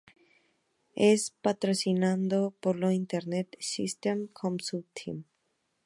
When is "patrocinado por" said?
1.29-2.75